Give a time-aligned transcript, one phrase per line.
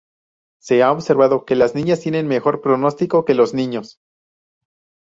[0.59, 3.99] Se ha observado que las niñas tienen mejor pronóstico que los niños.